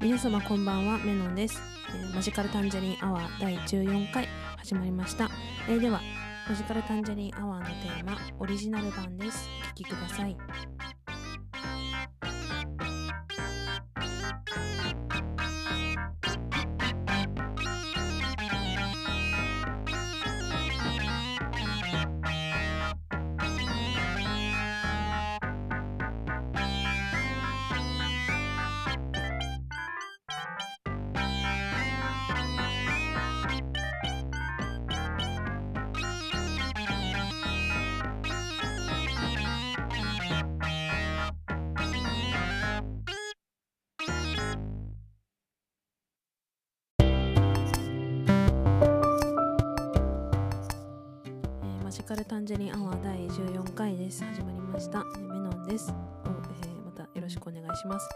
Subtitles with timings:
[0.00, 1.60] 皆様こんばんはメノンです、
[1.90, 4.26] えー、マジカルタンジェリンアワー第14回
[4.56, 5.28] 始まりました、
[5.68, 6.00] えー、では
[6.48, 9.48] マジカルタンジェリンアワーのテーマオリジナル版です。
[9.62, 10.36] お聴きください。
[52.00, 54.24] シカルタンジェリンアワー第14回です。
[54.24, 55.04] 始まりました。
[55.04, 55.92] メノンです。
[55.92, 58.08] えー、またよろしくお願いします。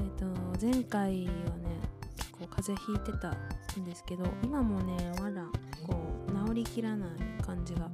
[0.00, 0.26] えっ、ー、と
[0.60, 1.78] 前回はね
[2.16, 3.30] 結構風邪ひいてた
[3.80, 5.44] んですけど今もねまだ
[5.86, 7.88] こう治りきらない感じが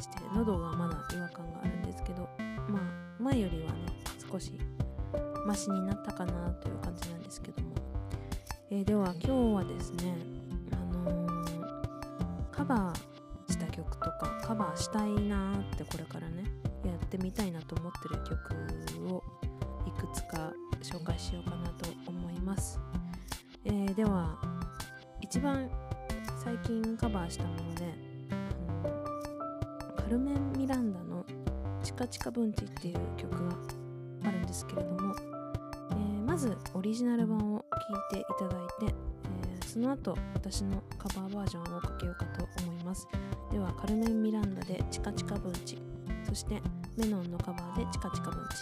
[0.00, 2.28] して喉がまだ違和感があるんですけど
[2.68, 2.82] まあ
[3.20, 3.78] 前よりはね
[4.30, 4.52] 少し
[5.44, 7.74] マシになったかなという感じなんですけども、
[8.70, 10.14] えー、では今日はですね
[10.70, 13.01] あのー、カバー
[14.62, 16.44] カバーしたいなってこれからね
[16.84, 19.24] やってみたいなと思ってる曲を
[19.84, 22.78] いくつか紹介しようかなと思います、
[23.64, 24.38] えー、では
[25.20, 25.68] 一番
[26.44, 27.92] 最近カバーしたもので
[29.96, 31.24] カルメン・ミランダの
[31.82, 33.56] 「チカチカブンチ」っていう曲が
[34.24, 35.16] あるんですけれども、
[35.90, 37.64] えー、まずオリジナル版を
[38.10, 38.94] 聴いていただいて
[39.72, 43.08] その後私のカバーバージョンをかけようかと思います。
[43.50, 45.78] ではカルメン・ミランダで「チカチカブンチ」
[46.28, 46.60] そして
[46.98, 48.54] メノンのカバーで「チカチカブンチ」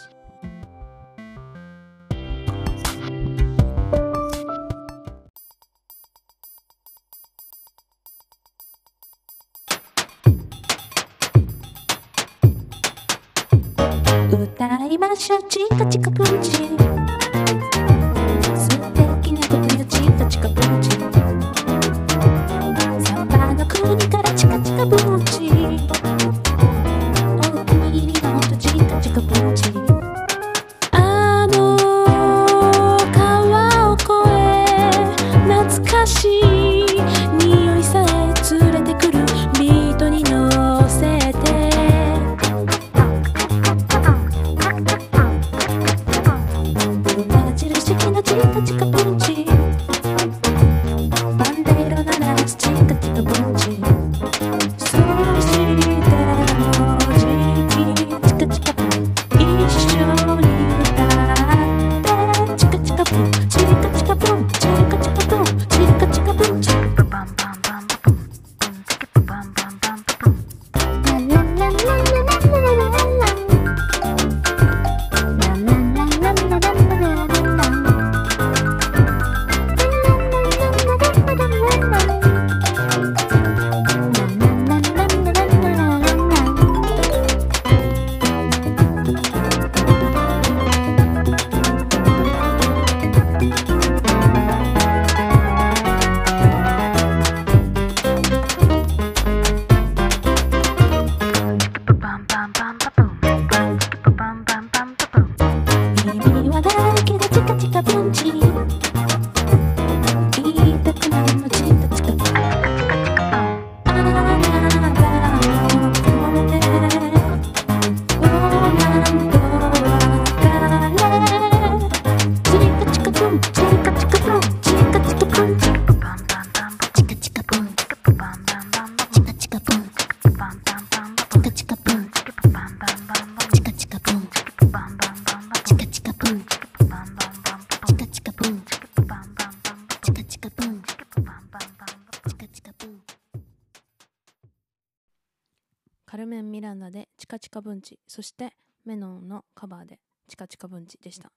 [147.30, 151.30] カチカブンチそしてメノンのカバーでチカチカブンチでした、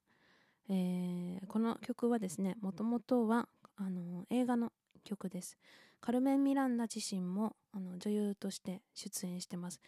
[0.68, 4.72] えーこの曲はですねもともとはあの映画の
[5.04, 5.58] 曲です。
[6.02, 9.80] カルメン・ミランダ自身もあの女優として出演してます。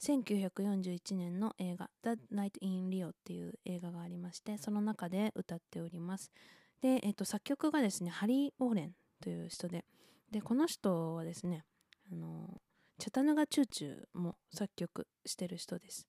[0.00, 6.32] 1941年の映画「The Night in Rio」っていう映画がありましてその中で歌っております。
[6.80, 9.84] で、えっと作曲がですねハリー・オーレンという人で
[10.32, 11.64] でこの人はですね
[12.10, 12.60] あの
[13.02, 16.06] チャタヌガチューチューも作曲してる人です。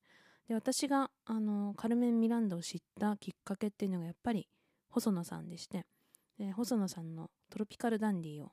[0.48, 4.48] で私があのカルメン・ミランダを知ったきっかけっていうのがやっぱり
[4.90, 5.88] 細野さんでして
[6.38, 8.51] で細野さんの「トロピカルダンディ」を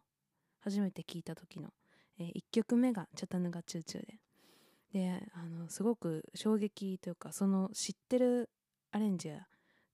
[0.61, 1.75] 初めて聞いた時の、
[2.19, 4.21] え1曲目が「チャタヌガチューチューで」
[5.21, 8.49] であのすごく衝撃というかその知ってる
[8.91, 9.31] アレンジ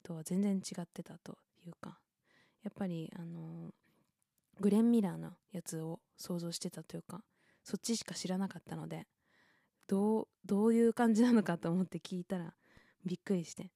[0.05, 1.99] とは全然違ってたというか
[2.63, 3.75] やっぱりあの
[4.61, 7.25] グレン・ミラーのやつを想像してたというか
[7.67, 9.09] そっちしか知らなかったので
[9.89, 12.55] どうどういう感じなのかと思って聞いたら
[13.05, 13.73] びっくりして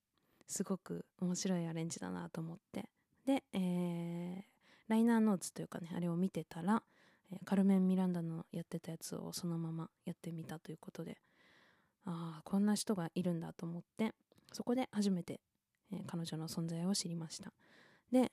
[0.46, 2.88] すごく面白いアレンジだなと思って。
[3.26, 4.50] で、えー
[4.88, 6.82] ライナーノーツというかねあれを見てたら、
[7.44, 11.16] カルメン・ミランダのやってたやつをそのままやってみたということで
[12.04, 14.12] ああこんな人がいるんだと思って
[14.52, 15.40] そこで初めて、
[15.92, 17.52] えー彼女の存在を知りました。
[18.10, 18.32] で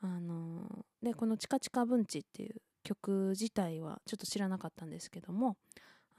[0.00, 5.56] あのーでこの「チカチカブンチ」っていう曲自体はちょっと知らなかったんですけども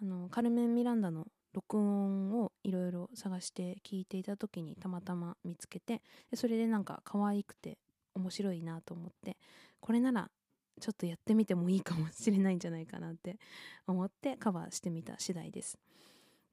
[0.01, 6.01] あのカルメン・ミランダの録音をいろいろ探して聞いていた時にたまたま見つけて
[6.31, 7.77] でそれでなんか可愛くて
[8.15, 9.37] 面白いなと思って
[9.79, 10.29] これなら
[10.79, 13.37] ちょっとやってみてもいいかもしれないんじゃないかなって
[13.85, 15.77] 思ってカバーしてみた次第です。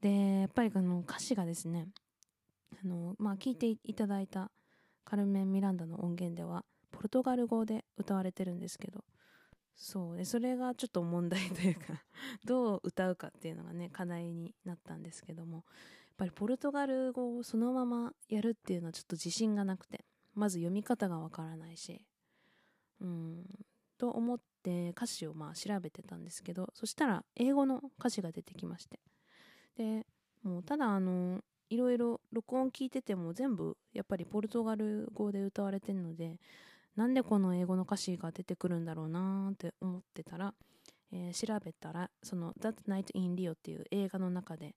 [0.01, 1.89] でやっぱりあの歌詞がですね
[2.83, 4.51] あの、まあ、聞いていただいた
[5.05, 9.05] カルメン・ミランダの音源ではポルトガル語で歌われてるんですけど
[9.75, 10.17] そう。
[10.17, 12.03] でそれがちょっと問題というか
[12.45, 15.65] どう歌うかっていうのがね課題になったんですけどもやっ
[16.17, 22.07] ぱりポルトガル語をそのままやるっていうのはちょっと自信がなくてまず読み方がわからないし
[23.01, 23.45] うん
[23.97, 29.01] と思って歌詞をまあ調べてたんですけどそしたら英語の歌詞が出てきまして。
[29.77, 30.07] で
[30.43, 36.41] もうただあのいろいろ録音聞いてても全部やっぱりポルトガル語で歌われてるので
[36.97, 40.55] なんでこの英語の歌詞が出てくるんだろうなーって思ってたら、
[41.13, 44.75] えー調べたらその「That Night in Rio」っていう映画の中で、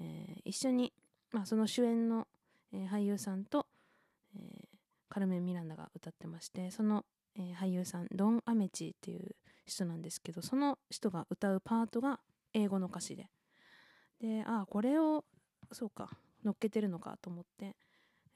[0.00, 0.92] えー一緒に、
[1.32, 2.26] まあ、その主演の、
[2.72, 3.66] えー俳優さんと、
[4.34, 4.66] えー
[5.08, 7.04] カルメン・ミランダが歌ってましてその、
[7.36, 12.20] えー俳優さんドン・アメチっていう人なんですけどその人が歌うパートが
[12.52, 13.28] 英語の歌詞で。
[14.20, 15.24] でああこれを
[15.72, 16.10] そうか
[16.44, 17.76] 乗っけてるのかと思って、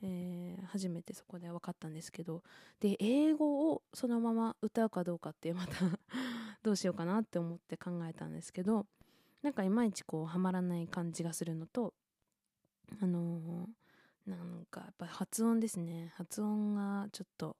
[0.02, 2.42] えー初めてそこで分かったんですけど
[2.80, 5.74] で英語をそのまま歌うかどうかってまた
[6.62, 8.86] どうしようかなって思って考えたんですけど
[9.42, 11.94] なんかいまいちこうはまらない感じがするのと
[13.00, 13.68] あのー
[14.26, 16.12] なんかやっぱ発音ですね。
[16.14, 17.56] 発音がちょっと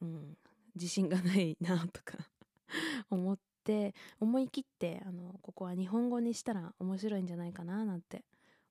[0.00, 0.36] うん
[0.74, 2.18] 自信がないなとか
[3.10, 8.24] 思って思い切ってあのここは日本語にしたら面白いんじゃないかななんて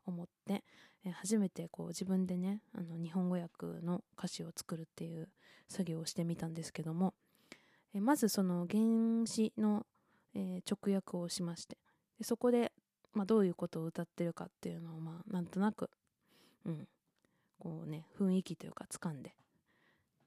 [0.06, 0.64] 思って、
[1.12, 5.30] 初めてこう自分でねあの日本語訳の歌詞を作るっていう
[5.70, 7.14] 作業をしてみたんですけども、
[7.94, 9.86] えまずその原詞の、
[10.34, 11.78] え直訳をしまして
[12.18, 12.72] でそこで、
[13.14, 15.90] まあ、どういうことを歌ってるかっていうのをまあなんとなく、
[16.66, 16.88] うん、
[17.60, 19.34] こうね雰囲気というか掴んで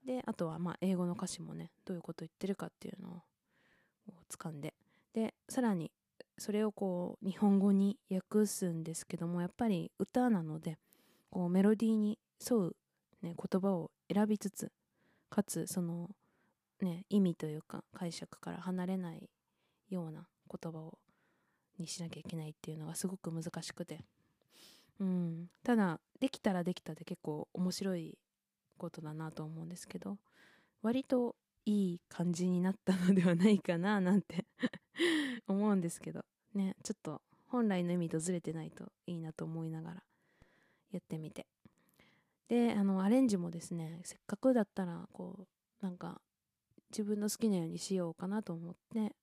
[0.05, 3.23] であとはまあ英語の歌詞もねどういうこと言ってるかっていうのを
[4.09, 4.75] う掴んで
[5.15, 5.91] でさらに
[6.41, 10.79] それをこう日本語に訳すんですけどもやっぱり歌なので
[11.29, 12.19] こうメロディーに
[12.51, 12.75] 沿う、
[13.21, 14.73] ね、言葉を選びつつ
[15.29, 16.09] かつその、
[16.81, 19.29] ね、意味というか解釈から離れない
[19.91, 20.99] ような言葉を
[21.79, 24.01] にしなきゃいけないっていうのがすごく難しくて、
[24.99, 28.17] うん、ただできたらできたで結構面白い
[28.79, 30.17] ことだなと思うんですけど
[30.81, 34.47] 割といい感じになったのではないかななんて
[35.47, 36.25] 思うんですけど。
[36.55, 40.03] ねちょっと本来の意味とずれてないといいなと思いながら
[40.93, 41.47] やってみて。
[42.49, 45.47] であのアレンジもですねせっかくだったらこ
[45.83, 46.21] うなんか
[46.91, 49.15] 自分の好きなようにしようかなと思って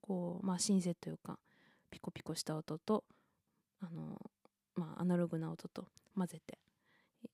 [0.00, 1.38] こうまあシンセというか
[1.90, 3.04] ピコピコした音と
[3.80, 4.20] あの
[4.74, 6.58] まあアナログな音と混ぜて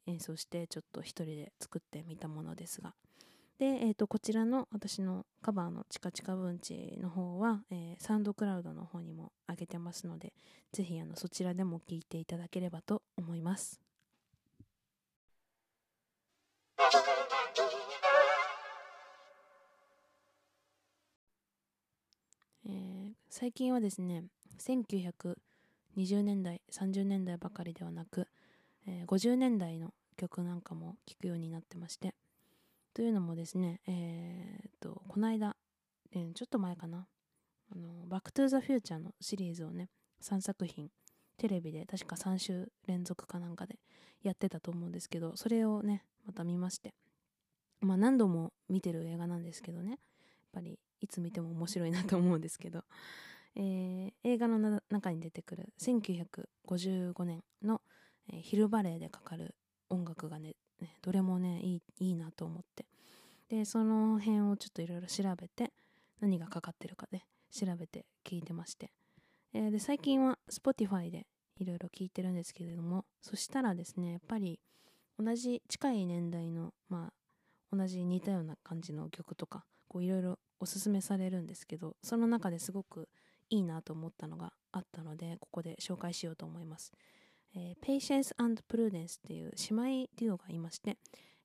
[0.07, 2.95] 演奏してちょっと一人で作ってみたものですが。
[3.59, 10.33] で、えー、とこちらの私のカバーの「チカチカブンチ」の方は、えーサウンドクラウドの方にも上げてますので
[10.73, 13.81] ぜひあのそちらでも聴いていただければと思います。
[22.65, 24.25] えー最近はですね
[24.59, 28.29] 1920年代30年代ばかりではなく、
[28.87, 32.15] えー50年代の曲なんかも聴くようになってまして
[32.95, 35.57] というのもですねえーっとこの間、
[36.13, 37.07] ちょっと前かな。
[37.71, 39.91] あの「バック・トゥ・ザ・フューチャー」のシリーズをね
[40.23, 40.91] 3作品
[41.37, 43.79] テレビで確か3週連続かなんかで
[44.23, 46.95] やってたと思うんですけどそれをねまた見まして。
[47.81, 49.91] まあ何度も見てる映画なんですけどね。
[49.91, 49.99] やっ
[50.53, 52.85] ぱりいつ見ても面白いなと思うんですけど、
[53.55, 57.83] えー映画の中に出てくる1955年の、
[58.33, 59.55] えーヒルバレーでかかる
[59.91, 60.57] 音楽がね
[61.03, 62.87] どれもねいいいいなと思って。
[63.49, 65.73] でその辺をちょっといろいろ調べて
[66.21, 68.91] 何がかかってるかで調べて聞いてまして、
[69.55, 71.27] えーで最近は Spotify で
[71.59, 74.61] いろいろ聞いてるんですけれどもそしたらですねやっぱり
[75.19, 77.11] 同じ近い年代のま
[77.73, 83.09] あ同じ似たような感じの曲とかいろいろおすすめされるんですけどその中ですごく
[83.51, 86.93] いいなと思ったのがあったのでここで紹介しようと思います、
[87.55, 90.97] えー、Patience and Prudence っていう姉妹デュオがいまして、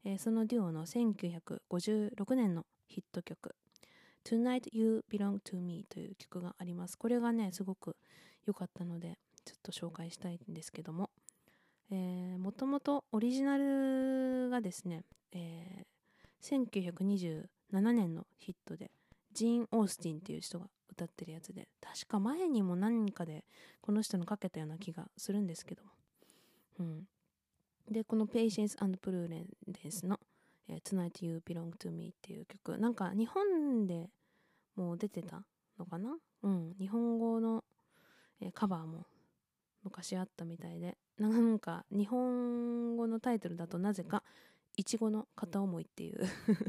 [0.05, 3.55] えーそのデュオの1956年のヒット曲
[4.25, 6.97] Tonight You Belong to Me という曲があります。
[6.97, 7.95] これがねすごく
[8.45, 11.09] 良かったのでちょっと紹介したいんですけども
[11.91, 15.85] えーもともとオリジナルがですね、えー
[16.43, 17.47] 1927
[17.93, 18.91] 年のヒットで
[19.31, 23.43] ジーン・オースティンっていう人が歌ってるやつで確か前にも何かで
[23.81, 25.83] この人のかけたような気がするんですけど、
[26.79, 27.07] うん、
[27.91, 30.19] でこの「Patience and Prudence の」
[30.69, 32.77] えー Tonight You Belong to Me っていう曲。
[32.77, 34.09] なんか日本で
[34.75, 35.43] もう出てた
[35.77, 36.17] のかな？
[36.43, 36.75] うん。
[36.79, 37.63] 日本語の、
[38.39, 39.05] えカバーも
[39.83, 40.97] 昔あったみたいで。
[41.19, 44.23] なんか日本語のタイトルだとなぜか
[44.75, 46.19] 「いちごの片思い」っていう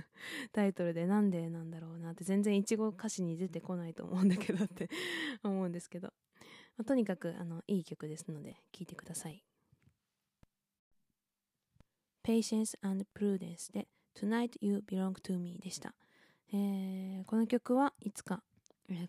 [0.53, 4.89] タイトルでなんでなんだろうなって全然いちご歌詞に出てこないと思うんだけどって
[5.43, 6.13] 思うんですけど、
[6.77, 9.45] まあとにかくあのいい曲ですので聴いてください。
[12.23, 15.95] Patience and Prudence で Tonight You Belong to Me でした、
[16.49, 18.43] えーこの曲はいつか、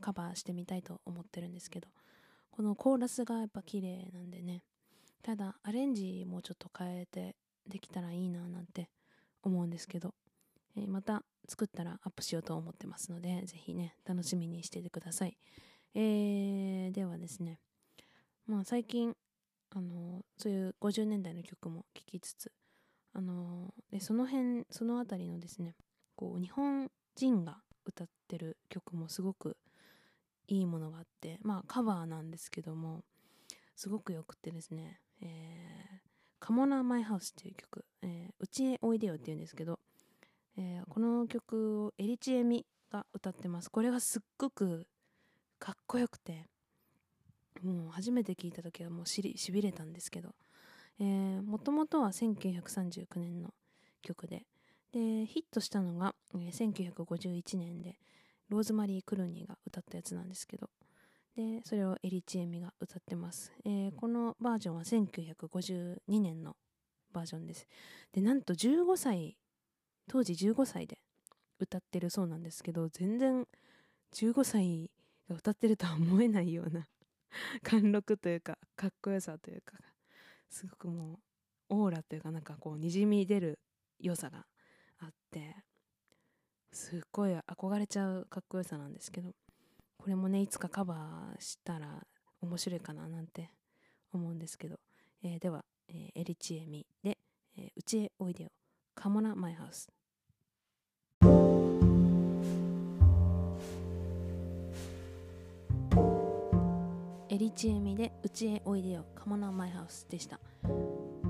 [0.01, 1.87] カバーしてみたいと思ってるんですけど
[2.51, 4.63] このコーラスがやっぱ綺麗なんでね。
[5.21, 7.35] ただアレンジもちょっと変えて
[7.67, 8.89] できたらいいななんて
[9.43, 10.13] 思うんですけど、
[10.77, 15.37] えーまた作ったらアップしようと思ってますのでぜひね楽しみにしててください、
[15.93, 17.59] えーではですね。
[18.47, 19.15] まあ最近
[19.71, 22.51] あのそういう50年代の曲も聴きつつ
[23.13, 25.75] あのでその辺そのあたりのですね
[26.15, 29.57] こう日本人が歌ってる曲もすごく
[30.47, 33.03] いいものがあってまあカバーなんですけども
[33.75, 36.04] すごくよくてですね「えー、
[36.39, 39.79] カモナマイハウス」っていう曲「えうちへおいでよ」っていうんですけど、
[40.57, 43.69] えーこの曲をエリチエミが歌ってます。
[43.69, 44.87] これがすっごく
[45.59, 46.47] かっこよくて
[47.61, 50.35] もう初めて聞いた時はもうしりしびれたんですけど
[50.99, 53.53] もともとは1939年の
[54.01, 54.45] 曲で
[54.91, 57.99] でヒットしたのが、えー1951年で
[58.49, 60.69] ローズマリー・クルーニーが歌ったやつなんですけど
[61.35, 66.55] でそれをエリチエミが歌ってます、えーこのバージョンは1952年の
[67.11, 67.65] バージョンです。
[68.13, 69.37] でなんと15歳
[70.07, 70.99] 当時15歳で
[71.59, 73.47] 歌ってるそうなんですけど全然
[74.13, 74.91] 15歳
[75.29, 76.85] が歌ってるとは思えないような
[77.63, 79.77] 貫禄というかかっこよさというか
[80.49, 81.19] すごくも
[81.69, 83.59] うオーラというかなんかこうにじみ出る
[83.99, 84.45] 良さが
[84.99, 85.55] あって
[86.71, 89.33] すっごい憧れちゃうかっこよさなんですけど
[90.05, 91.87] これもねいつかカバーしたら
[92.39, 93.49] 面白いかななんて
[94.13, 94.75] 思うんですけど、
[95.23, 97.17] えーでは、えーエリチエミで、
[97.57, 98.51] えーうちへおいでよ。
[98.93, 99.89] カモナマイハウス。
[107.27, 109.07] エリチエミでうちへおいでよ。
[109.15, 110.39] カモナマイハウスでした、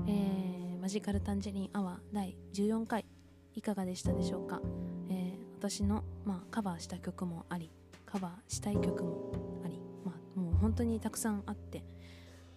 [0.06, 3.06] えーマジカルタンジェリンアワー第14回
[3.54, 4.60] いかがでしたでしょうか、
[5.08, 7.70] えー私の、まあ、カバーした曲もあり
[8.16, 9.30] カバーしたい曲も
[9.62, 11.84] あり、まあ、もう本当にたくさんあって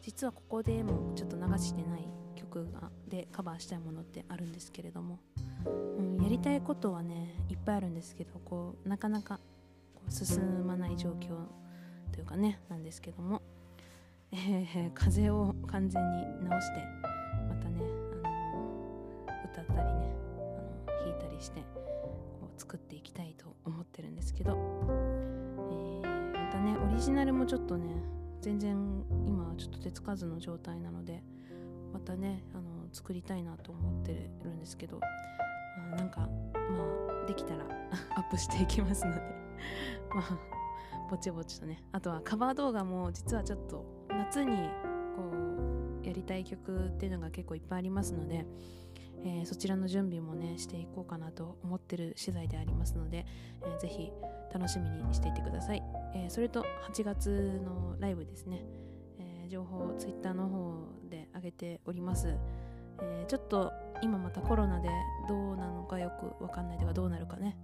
[0.02, 5.20] 実はここでもちょっと流してない曲がでカバーしたいものってあるんですけれども、
[5.98, 9.42] うん、やりたいことはねいっぱいあるんですけどこうなかなか
[9.94, 11.36] こう進まない状況
[12.14, 13.42] というかねなんですけども、
[14.32, 16.84] えー風邪を完全に治して
[17.50, 17.82] またね、
[18.24, 24.58] あの歌ったりねあの弾いたりしてこう作っていきたいと思ってるんですけど、
[26.90, 27.86] リジナルもちょっとね
[28.42, 28.76] 全然
[29.26, 31.24] 今ちょっと手つかずの状態なので
[31.94, 35.00] またねあの作りたいなと思ってるんですけど
[35.94, 36.28] あなんかま
[37.24, 37.66] あできたら
[38.16, 39.22] アップしていきますので
[40.14, 40.40] まあ
[41.10, 41.84] ぼちぼちとね。
[41.92, 44.56] あとはカバー動画も実はちょっと夏に
[45.16, 45.24] こ
[46.04, 48.46] うやりたい曲っていうのが結構いっぱいありますので、
[49.24, 53.26] えーそちらの準備もねしていこうかなと思ってる次第でありますので、
[53.62, 54.12] えーぜひ
[54.54, 58.66] 楽しみにしていてください、えーそれと8月のライブですね、
[59.20, 62.38] えー情報を Twitter の方で上げております、
[63.02, 64.90] えーちょっと今またコロナで
[65.28, 67.58] どうなのかよくわかんないではどうなるかね。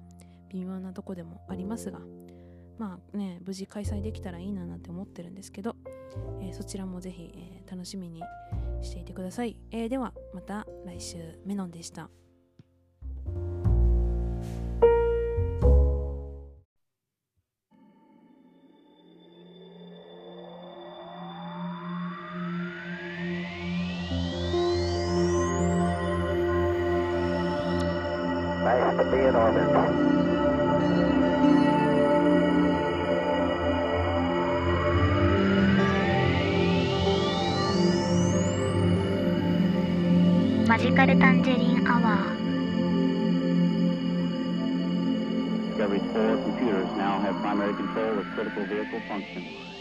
[0.50, 2.00] 微妙なとこでもありますが。
[2.78, 5.76] まあね無事開催できたらいいななんて思ってるんですけど、
[6.42, 8.22] えそちらもぜひ、え楽しみに
[8.82, 11.40] していてください、えではまた来週。
[11.46, 12.10] メノンでした。
[28.97, 29.71] to be in orbit.
[40.69, 42.41] マジカルタンジェリンアワー
[45.77, 49.74] Discovery's four computers now have primary control of critical vehicle functions.